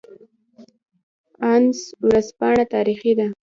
[1.51, 3.27] انیس ورځپاڼه تاریخي ده